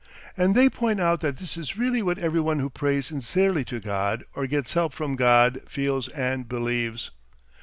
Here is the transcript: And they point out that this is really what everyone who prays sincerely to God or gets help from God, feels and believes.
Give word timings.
And 0.35 0.55
they 0.55 0.67
point 0.67 0.99
out 0.99 1.21
that 1.21 1.37
this 1.37 1.57
is 1.57 1.77
really 1.77 2.01
what 2.01 2.17
everyone 2.17 2.57
who 2.57 2.71
prays 2.71 3.05
sincerely 3.05 3.63
to 3.65 3.79
God 3.79 4.23
or 4.33 4.47
gets 4.47 4.73
help 4.73 4.93
from 4.93 5.15
God, 5.15 5.61
feels 5.67 6.07
and 6.07 6.49
believes. 6.49 7.11